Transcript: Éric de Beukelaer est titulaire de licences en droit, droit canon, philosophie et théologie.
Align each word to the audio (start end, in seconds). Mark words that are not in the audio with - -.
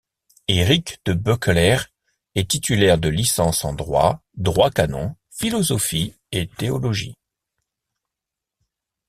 Éric 0.47 0.97
de 1.05 1.13
Beukelaer 1.13 1.77
est 2.33 2.49
titulaire 2.49 2.97
de 2.97 3.07
licences 3.07 3.63
en 3.63 3.71
droit, 3.71 4.23
droit 4.35 4.71
canon, 4.71 5.13
philosophie 5.29 6.15
et 6.31 6.47
théologie. 6.47 7.13